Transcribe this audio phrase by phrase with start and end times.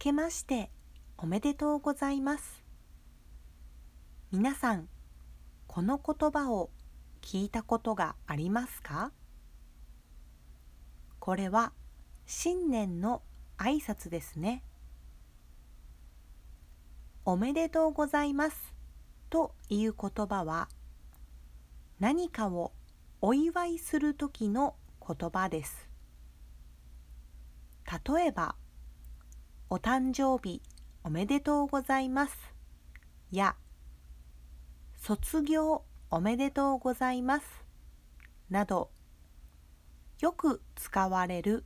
[0.00, 0.70] けまして
[1.18, 2.64] おめでとうございます。
[4.32, 4.88] 皆さん
[5.66, 6.70] この言葉を
[7.20, 9.12] 聞いたことがありますか？
[11.18, 11.74] これは
[12.24, 13.20] 新年の
[13.58, 14.64] 挨拶ですね。
[17.26, 18.74] おめでとうございます
[19.28, 20.70] という言葉は
[21.98, 22.72] 何かを
[23.20, 24.76] お祝いする時の
[25.06, 25.90] 言葉です。
[28.06, 28.54] 例えば
[29.72, 30.60] お誕生日
[31.04, 32.36] おめでとうございます。
[33.30, 33.54] や
[34.96, 37.46] 卒業おめでとうございます。
[38.50, 38.90] など
[40.18, 41.64] よく使われる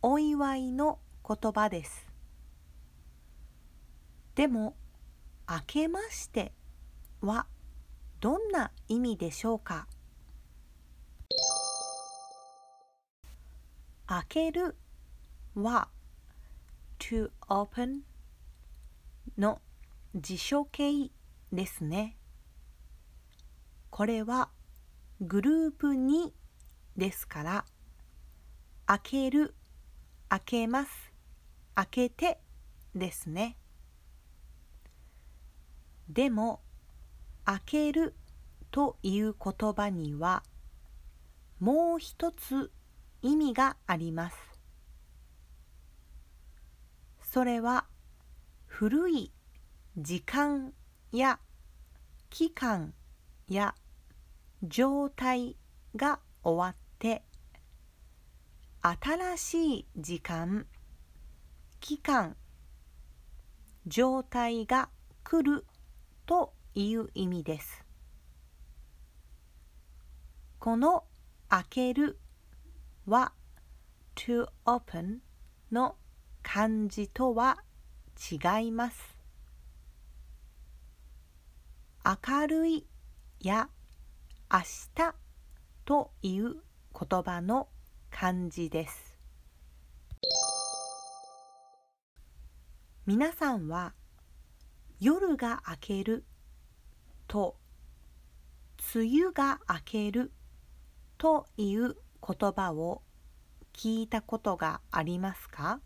[0.00, 2.06] お祝いの言葉です。
[4.34, 4.74] でも
[5.46, 6.54] 「明けまして」
[7.20, 7.46] は
[8.20, 9.86] どんな意味でしょうか？
[14.06, 14.78] 開ける
[15.54, 15.90] は
[16.98, 18.00] to open
[19.38, 19.60] の
[20.14, 21.10] 辞書形
[21.52, 22.16] ですね。
[23.90, 24.50] これは
[25.20, 26.30] グループ2
[26.96, 27.64] ですから
[28.86, 29.54] 開ける、
[30.28, 30.90] 開けます、
[31.74, 32.40] 開けて
[32.94, 33.56] ですね。
[36.08, 36.60] でも
[37.44, 38.14] 開ける
[38.70, 40.42] という言葉には
[41.58, 42.70] もう一つ
[43.22, 44.55] 意味があります。
[47.36, 47.84] それは
[48.64, 49.30] 古い
[49.98, 50.72] 時間
[51.12, 51.38] や
[52.30, 52.94] 期間
[53.46, 53.74] や
[54.62, 55.58] 状態
[55.94, 57.22] が終わって
[58.80, 60.64] 新しい時間
[61.80, 62.36] 期間
[63.86, 64.88] 状態が
[65.22, 65.66] 来る
[66.24, 67.84] という意味です。
[70.58, 71.04] この
[71.50, 72.18] 開ける
[73.04, 73.32] は
[74.14, 75.18] to open
[75.70, 75.96] の
[76.48, 77.58] 漢字とは
[78.30, 79.18] 違います。
[82.04, 82.86] 明るい
[83.40, 83.68] や
[84.50, 84.60] 明
[84.94, 85.14] 日
[85.84, 86.54] という
[86.98, 87.68] 言葉の
[88.12, 89.18] 漢字です。
[93.06, 93.92] 皆さんは
[95.00, 96.24] 夜が明ける
[97.26, 97.56] と
[98.94, 100.32] 梅雨が明ける
[101.18, 103.02] という言葉を
[103.72, 105.80] 聞いたことがありますか？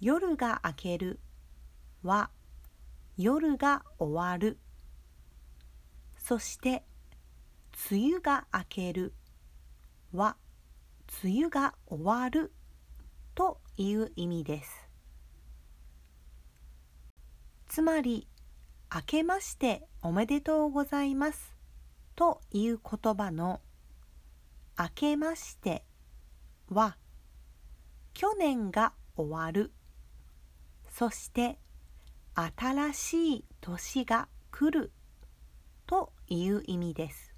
[0.00, 1.20] 夜が明ける。
[2.02, 2.30] は
[3.18, 4.58] 夜が終わる。
[6.16, 6.84] そして
[7.90, 9.12] 梅雨が明ける。
[10.14, 10.36] は
[11.22, 12.50] 梅雨が終わる。
[13.34, 14.88] という意味です。
[17.68, 18.26] つまり
[18.94, 21.54] 明けましておめでとうございます。
[22.16, 23.60] という言葉の
[24.78, 25.84] 明けまして
[26.70, 26.96] は
[28.14, 29.72] 去年が終わる。
[30.90, 31.58] そして
[32.34, 34.92] 新しい年が来る
[35.86, 37.34] という意味です。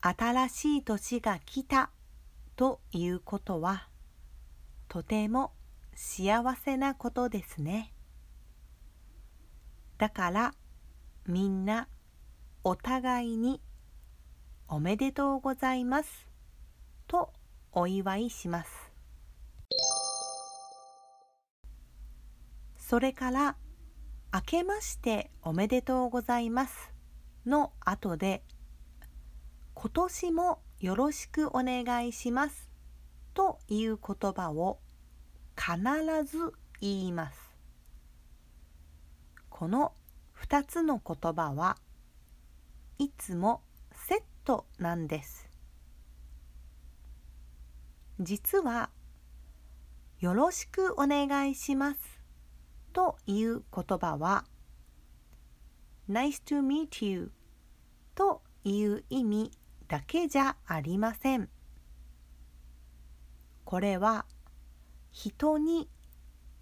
[0.00, 1.90] 新しい年が来た
[2.54, 3.88] ということは
[4.88, 5.52] とても
[5.94, 7.92] 幸せなことですね。
[9.98, 10.54] だから
[11.26, 11.88] みんな
[12.62, 13.60] お互いに
[14.68, 16.28] おめでとうございます
[17.06, 17.32] と
[17.72, 18.85] お祝いします。
[22.88, 23.56] それから
[24.32, 26.92] 明けましておめでとうございます。
[27.44, 28.44] の後で
[29.74, 32.70] 今年もよろしくお願いします。
[33.34, 34.78] という言葉を
[35.56, 35.74] 必
[36.30, 37.56] ず言います。
[39.50, 39.92] この
[40.40, 41.78] 2つの言葉は
[42.98, 43.62] いつも
[44.06, 45.50] セットなんです。
[48.20, 48.90] 実は
[50.20, 51.98] 「よろしくお願いします」
[52.96, 54.46] という言葉は
[56.08, 57.30] 「Nice to meet you」
[58.16, 59.50] という意味
[59.86, 61.50] だけじゃありません。
[63.66, 64.24] これは
[65.10, 65.90] 人に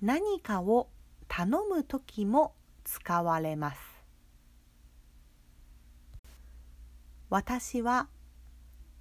[0.00, 0.90] 何かを
[1.28, 3.80] 頼む時も使われます。
[7.30, 8.08] 私は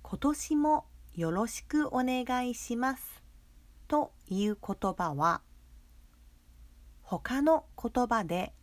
[0.03, 3.23] 今年もよろしくお願いします。
[3.87, 5.41] という言葉は
[7.19, 8.53] 他の言葉で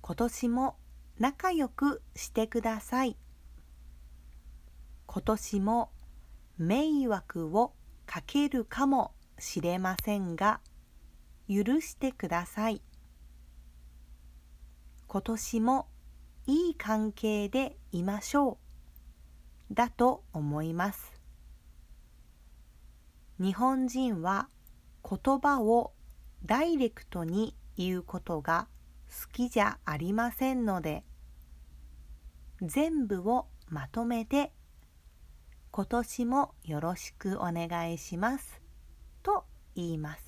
[0.00, 0.76] 今年も
[1.18, 3.18] 仲良くしてください。
[5.06, 5.90] 今年も
[6.56, 7.74] 迷惑を
[8.06, 10.60] かけるかもしれませんが
[11.46, 12.80] 許してください。
[15.06, 15.88] 今年も
[16.46, 18.56] いい関係でいましょ
[19.70, 19.74] う。
[19.74, 21.12] だと思います。
[23.38, 24.48] 日本人は
[25.06, 25.93] 言葉を
[26.46, 28.68] ダイレクトに言うことが
[29.08, 31.04] 好きじゃありませんので
[32.60, 34.52] 全部をまとめて
[35.70, 38.60] 今年もよろしくお願いします
[39.22, 39.44] と
[39.74, 40.22] 言います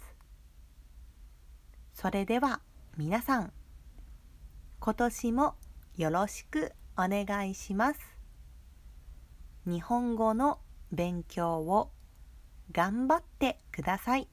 [1.93, 2.61] それでは
[2.97, 3.53] 皆さん
[4.81, 5.55] 今年も
[5.97, 8.01] よろしくお願いします
[9.67, 10.61] 日本語の
[10.93, 11.91] 勉強を
[12.73, 14.29] 頑張ってください。